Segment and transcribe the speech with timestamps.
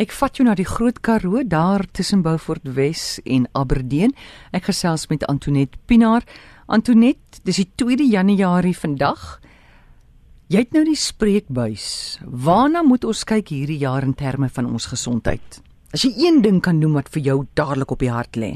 [0.00, 4.14] Ek vat jou na die Groot Karoo daar tussen Beaufort Wes en Aberdeen.
[4.56, 6.24] Ek gesels met Antoinette Pinaar.
[6.72, 9.42] Antoinette, dis die 2de Januarie vandag.
[10.48, 12.16] Jy het nou die spreekbuis.
[12.24, 15.60] Waarna moet ons kyk hierdie jaar in terme van ons gesondheid?
[15.92, 18.54] As jy een ding kan noem wat vir jou dadelik op die hart lê.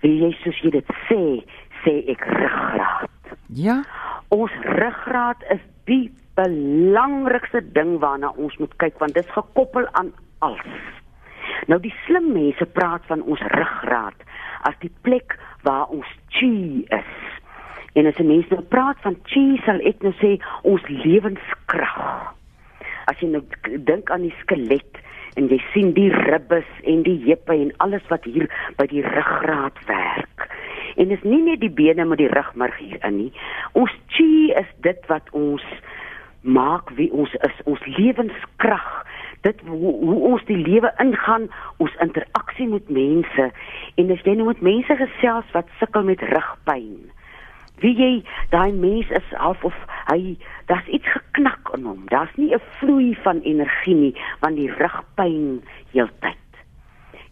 [0.00, 1.22] Wie jy soos jy dit sê,
[1.84, 3.34] sê ek ruggraat.
[3.52, 3.82] Ja.
[4.32, 6.06] Ons ruggraat is die
[6.36, 10.12] belangrikste ding waarna ons moet kyk want dit is gekoppel aan
[10.44, 10.84] alles.
[11.70, 14.26] Nou die slim mense praat van ons ruggraat
[14.68, 17.14] as die plek waar ons chi is.
[17.96, 22.34] En as 'n mens nou praat van chi, sal ek nou sê ons lewenskrag.
[23.06, 23.42] As jy nou
[23.78, 25.00] dink aan die skelet
[25.36, 29.78] en jy sien die ribbes en die heupe en alles wat hier by die ruggraat
[29.86, 30.48] werk.
[30.96, 33.32] En dis nie net die bene met die rugmurg hier in nie.
[33.72, 35.64] Ons chi is dit wat ons
[36.46, 38.86] maak wie ons is, ons lewenskrag
[39.46, 41.48] dit hoe, hoe ons die lewe ingaan,
[41.82, 43.50] ons interaksie met mense
[44.00, 46.96] en as jy nou met mense gesels wat sukkel met rugpyn.
[47.82, 48.12] Wie jy
[48.54, 49.76] daai mens is half of
[50.08, 50.36] hy
[50.70, 52.06] daar's iets geknak in hom.
[52.08, 56.46] Daar's nie 'n vloei van energie nie van die rugpyn heeltyd.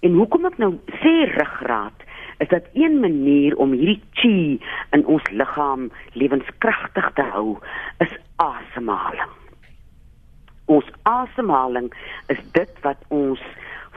[0.03, 2.05] En hoekom ek nou sê ruggraat
[2.39, 4.61] is dat een manier om hierdie chi
[4.91, 7.59] in ons liggaam lewenskragtig te hou
[7.99, 8.13] is
[8.89, 9.43] asemhaling
[10.67, 11.93] ons asemhaling
[12.27, 13.41] is dit wat ons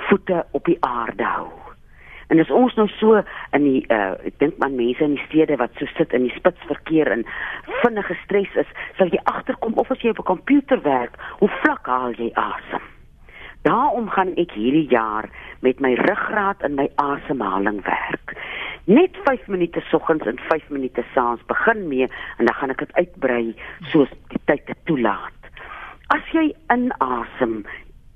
[0.09, 1.47] voete op die aarde hou.
[2.27, 3.21] En as ons nou so
[3.55, 6.35] in die uh ek dink man mense in die stede wat so sit in die
[6.35, 7.23] spitsverkeer en
[7.85, 11.87] vinnige stres is, sal jy agterkom of as jy op 'n komputer werk, hoe vlak
[11.87, 12.83] haal jy asem.
[13.63, 15.29] Daarom gaan ek hierdie jaar
[15.61, 18.36] met my ruggraat en my asemhaling werk.
[18.87, 22.07] Net 5 minute soggens en 5 minute saans begin mee
[22.37, 23.41] en dan gaan ek dit uitbrei
[23.91, 25.49] soos die tyd dit toelaat.
[26.15, 27.57] As jy inasem,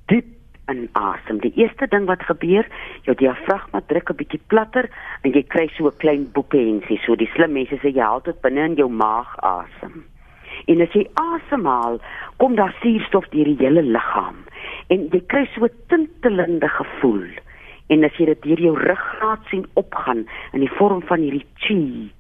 [0.08, 0.30] diep
[0.72, 2.64] inasem, die eerste ding wat gebeur,
[3.04, 4.88] jou diafragma druk 'n bietjie platter
[5.28, 8.42] en jy kry so 'n klein boepensie, so die slim mense sê jy haal dit
[8.42, 10.06] binne in jou maag asem.
[10.72, 12.00] En as jy asemhaal,
[12.38, 14.40] kom daar suurstof deur die hele liggaam
[14.88, 17.28] en jy kry so 'n tintelende gevoel.
[17.92, 20.26] En as jy dit deur jou ruggraat sien opgaan
[20.56, 22.12] in die vorm van hierdie chi,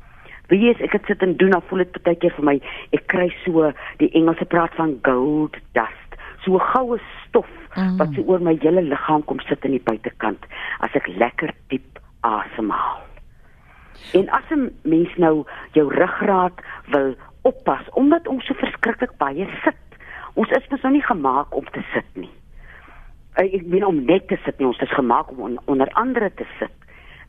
[0.51, 2.57] Wie is ek het sit en doen, dan voel dit baie keer vir my,
[2.91, 3.69] ek kry so
[4.01, 7.95] die Engelse praat van gold dust, so goue stof mm.
[8.01, 10.43] wat so oor my hele liggaam kom sit in die buitekant
[10.83, 12.99] as ek lekker diep asemhaal.
[14.17, 16.59] En as 'n mens nou jou ruggraat
[16.91, 17.15] wil
[17.47, 19.79] oppas omdat ons so verskriklik baie sit.
[20.33, 22.31] Ons is mos nou nie gemaak om te sit nie.
[23.35, 26.45] Ek bedoel om net te sit nie, ons is gemaak om on, onder andere te
[26.59, 26.71] sit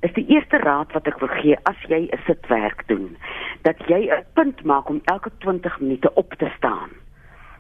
[0.02, 3.16] is die eerste raad wat ek wil gee as jy 'n sitwerk doen
[3.62, 6.90] dat jy 'n punt maak om elke 20 minute op te staan.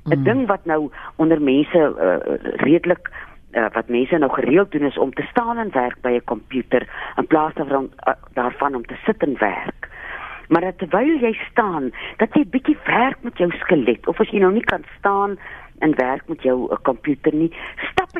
[0.04, 0.24] 'n mm.
[0.24, 2.18] Ding wat nou onder mense uh,
[2.66, 3.10] redelik
[3.52, 6.88] uh, wat mense nou gereeld doen is om te staan en werk by 'n komputer
[7.16, 9.88] in plaas daarvan uh, daarvan om te sit en werk.
[10.48, 14.52] Maar terwyl jy staan, dat jy bietjie werk met jou skelet of as jy nou
[14.52, 15.38] nie kan staan
[15.78, 17.52] en werk met jou 'n komputer nie,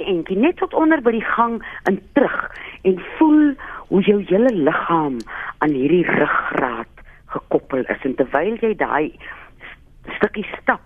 [0.02, 2.50] stap eentjie net tot onder by die gang en terug
[2.82, 3.54] en voel
[3.88, 5.20] hoe jou hele liggaam
[5.58, 6.88] aan hierdie ruggraat
[7.26, 9.12] gekoppel is en terwyl jy daai
[10.18, 10.82] stukkie stap,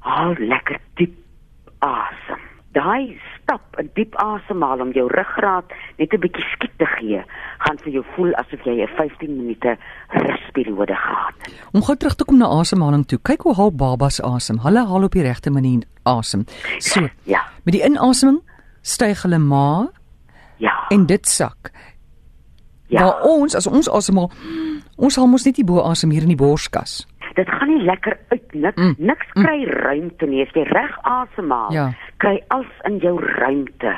[0.00, 1.16] haal lekker diep
[1.80, 2.40] asem.
[2.72, 5.64] Daai stap, 'n diep asemhaal om jou ruggraat
[5.98, 7.24] net 'n bietjie skiet te gee,
[7.58, 9.76] gaan vir jou voel asof jy 'n 15 minute
[10.08, 11.54] rusperiode gehad het.
[11.72, 13.18] Om gou terug te kom na asemhaling toe.
[13.22, 14.58] Kyk hoe haal babas asem.
[14.58, 16.44] Hulle haal op die regte manier asem.
[16.78, 17.42] So, ja.
[17.64, 18.40] Met die inaseming
[18.80, 19.88] styg hulle maag.
[20.56, 20.74] Ja.
[20.88, 21.70] En dit sak.
[22.86, 23.00] Ja.
[23.00, 24.30] Maar ons as ons asemhaal,
[24.96, 27.06] ons haal mos net die bo asem hier in die borskas.
[27.38, 28.94] Dit gaan nie lekker uit nik, mm.
[28.98, 29.44] niks mm.
[29.44, 29.70] kry mm.
[29.86, 31.70] ruimte nie as jy reg asemhaal.
[31.72, 31.86] Ja.
[32.22, 33.94] Kry alles in jou ruimte.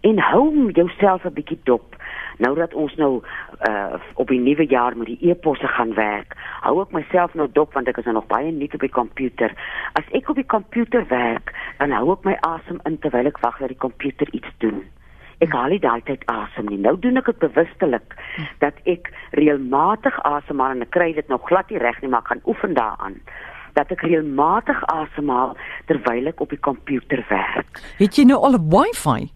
[0.00, 1.96] En hou jouself 'n bietjie dop.
[2.38, 3.22] Nou dat ons nou
[3.68, 7.72] uh op die nuwe jaar met die e-posse gaan werk, hou ek myself nou dop
[7.74, 9.54] want ek is nou nog baie nuut op die komputer.
[9.92, 13.58] As ek op die komputer werk, dan hou ek my asem in terwyl ek wag
[13.58, 14.84] dat die komputer iets doen
[15.44, 16.78] ek haal nie daai tyd asem nie.
[16.80, 18.16] Nou doen ek dit bewustelik
[18.62, 22.32] dat ek reëlmatig asemhaal en ek kry dit nog glad nie reg nie, maar ek
[22.32, 23.20] gaan oefen daaraan
[23.76, 25.52] dat ek reëlmatig asemhaal
[25.90, 27.82] terwyl ek op die komputer werk.
[28.00, 29.28] Het jy nou al 'n wifi?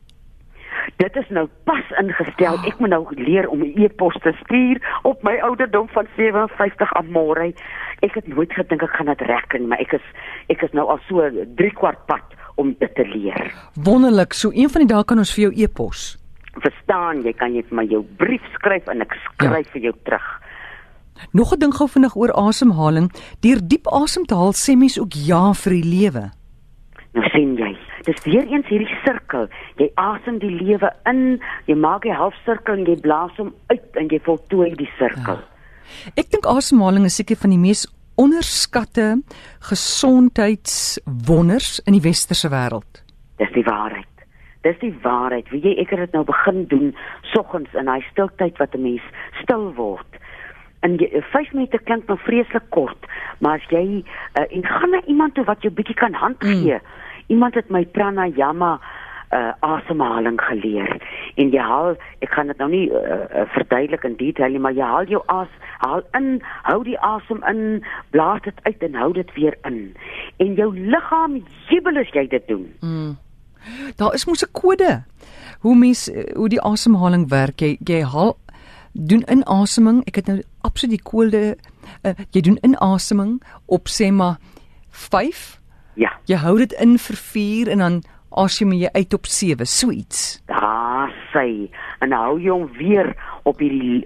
[1.00, 2.58] Dit is nou pas ingestel.
[2.68, 7.08] Ek moet nou leer om 'n e-pos te stuur op my ouderdom van 57 aan
[7.08, 7.54] môre.
[8.00, 10.06] Ek het nooit gedink ek gaan dit reg kry, maar ek is
[10.48, 12.24] ek is nou al so 3 kwart pad
[12.56, 13.52] om dit te leer.
[13.74, 14.32] Wonderlik.
[14.32, 16.18] So een van die dae kan ons vir jou e-pos.
[16.60, 19.72] Verstaan, jy kan net maar jou brief skryf en ek skryf ja.
[19.72, 20.28] vir jou terug.
[21.32, 23.10] Nog 'n ding gou vinnig oor asemhaling.
[23.40, 26.30] Deur diep asem te haal sê mens ook ja vir die lewe.
[27.12, 27.69] Nou sien jy,
[28.04, 29.48] dis weer eens hierdie sirkel.
[29.76, 34.08] Jy asem die lewe in, jy maak die halfsirkel en jy blaas hom uit en
[34.08, 35.36] jy voltooi die sirkel.
[35.36, 35.44] Ja.
[36.20, 37.86] Ek dink asemhaling is seker van die mees
[38.20, 39.22] onderskatte
[39.70, 43.02] gesondheidswonders in die westerse wêreld.
[43.40, 44.06] Dis die waarheid.
[44.66, 45.46] Dis die waarheid.
[45.52, 46.88] Wie jy ek het dit nou begin doen
[47.32, 49.04] soggens in daai stiltyd wat 'n mens
[49.42, 50.06] stil word.
[50.80, 53.06] En 5 minute klink nou vreeslik kort,
[53.38, 56.74] maar as jy uh, en gaan na iemand toe wat jou bietjie kan hand gee.
[56.74, 56.80] Mm.
[57.30, 58.78] Iemand het my pranayama
[59.30, 60.96] uh asemhaling geleer
[61.38, 62.98] en jy haal ek gaan dit nou nie uh,
[63.30, 65.52] uh, verduidelik in detail nie maar jy haal jou as
[65.84, 67.60] haal in hou die asem in
[68.10, 69.78] blaas dit uit en hou dit weer in
[70.42, 71.38] en jou liggaam
[71.70, 73.14] jubel as jy dit doen mm.
[73.96, 75.02] Daar is mos 'n kode.
[75.60, 77.60] Hoe mens hoe die asemhaling werk.
[77.60, 78.36] Jy jy haal
[78.92, 80.04] doen inaseming.
[80.04, 81.56] Ek het nou absoluut die kode
[82.02, 84.36] uh, jy doen inaseming op sê maar
[84.90, 85.59] 5.
[85.94, 86.12] Ja.
[86.30, 88.00] Jy hou dit in vir 4 en dan
[88.30, 89.66] asem jy uit op 7.
[89.66, 90.42] So iets.
[90.46, 91.70] Daar sê
[92.00, 93.10] en hou jy hom weer
[93.48, 94.04] op hierdie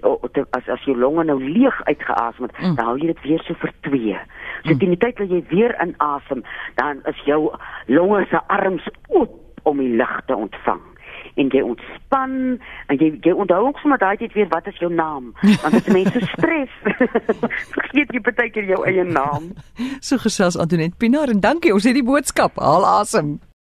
[0.57, 2.75] as as jou longe nou leeg uitgeasem het, mm.
[2.75, 4.17] dan hou jy dit weer so vir 2.
[4.63, 4.79] So mm.
[4.81, 6.43] teen die tyd wat jy weer inasem,
[6.81, 7.53] dan is jou
[7.87, 10.83] longe se arms oop om die lig te ontvang
[11.35, 12.35] en jy ontspan
[12.87, 15.33] en jy jy onthou ook sommer daai tyd weer wat is jou naam?
[15.63, 16.71] Want as mense stres
[17.75, 19.51] vergeet jy baie keer jou eie naam.
[20.05, 22.59] So gesels Antoinette Pinaar en dankie ons het die boodskap.
[22.61, 23.37] Haal asem